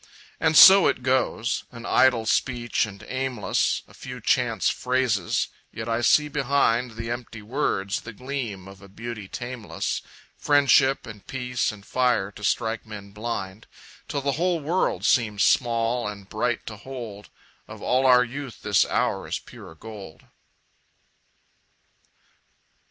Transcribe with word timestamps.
And 0.39 0.57
so 0.57 0.87
it 0.87 1.03
goes 1.03 1.65
an 1.71 1.85
idle 1.85 2.25
speech 2.25 2.87
and 2.87 3.05
aimless, 3.07 3.83
A 3.87 3.93
few 3.93 4.19
chance 4.19 4.67
phrases; 4.67 5.49
yet 5.71 5.87
I 5.87 6.01
see 6.01 6.27
behind 6.27 6.95
The 6.95 7.11
empty 7.11 7.43
words 7.43 8.01
the 8.01 8.11
gleam 8.11 8.67
of 8.67 8.81
a 8.81 8.89
beauty 8.89 9.27
tameless, 9.27 10.01
Friendship 10.35 11.05
and 11.05 11.27
peace 11.27 11.71
and 11.71 11.85
fire 11.85 12.31
to 12.31 12.43
strike 12.43 12.83
men 12.83 13.11
blind, 13.11 13.67
Till 14.07 14.21
the 14.21 14.31
whole 14.41 14.59
world 14.59 15.05
seems 15.05 15.43
small 15.43 16.07
and 16.07 16.27
bright 16.27 16.65
to 16.65 16.77
hold 16.77 17.29
Of 17.67 17.83
all 17.83 18.07
our 18.07 18.23
youth 18.23 18.63
this 18.63 18.83
hour 18.87 19.27
is 19.27 19.37
pure 19.37 19.75
gold. 19.75 20.25